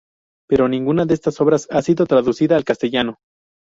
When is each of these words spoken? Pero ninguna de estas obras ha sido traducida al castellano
Pero 0.49 0.67
ninguna 0.67 1.05
de 1.05 1.13
estas 1.13 1.39
obras 1.41 1.67
ha 1.69 1.79
sido 1.83 2.07
traducida 2.07 2.55
al 2.57 2.63
castellano 2.65 3.19